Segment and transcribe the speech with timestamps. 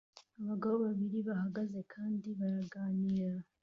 [0.41, 3.37] Abagabo babiri bahagaze kandi baraganira